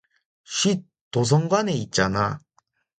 쉿! 0.45 0.83
도선관에 1.11 1.73
있잖아 1.73 2.39